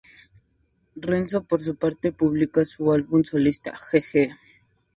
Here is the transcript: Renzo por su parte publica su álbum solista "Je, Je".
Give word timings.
Renzo 0.95 1.43
por 1.43 1.61
su 1.61 1.75
parte 1.75 2.11
publica 2.11 2.65
su 2.65 2.91
álbum 2.91 3.23
solista 3.23 3.77
"Je, 3.91 4.01
Je". 4.01 4.35